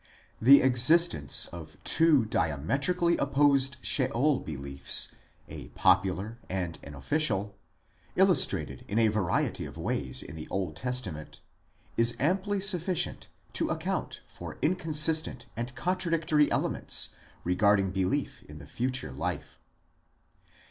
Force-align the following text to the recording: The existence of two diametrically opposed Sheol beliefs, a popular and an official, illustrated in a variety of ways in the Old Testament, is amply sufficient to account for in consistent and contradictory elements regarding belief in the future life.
The 0.41 0.63
existence 0.63 1.45
of 1.51 1.77
two 1.83 2.25
diametrically 2.25 3.17
opposed 3.17 3.77
Sheol 3.83 4.39
beliefs, 4.39 5.09
a 5.47 5.67
popular 5.75 6.39
and 6.49 6.79
an 6.83 6.95
official, 6.95 7.55
illustrated 8.15 8.83
in 8.87 8.97
a 8.97 9.09
variety 9.09 9.63
of 9.65 9.77
ways 9.77 10.23
in 10.23 10.35
the 10.35 10.47
Old 10.49 10.75
Testament, 10.75 11.39
is 11.97 12.15
amply 12.19 12.59
sufficient 12.61 13.27
to 13.53 13.69
account 13.69 14.21
for 14.25 14.57
in 14.63 14.75
consistent 14.75 15.45
and 15.55 15.75
contradictory 15.75 16.51
elements 16.51 17.13
regarding 17.43 17.91
belief 17.91 18.41
in 18.49 18.57
the 18.57 18.65
future 18.65 19.11
life. 19.11 19.59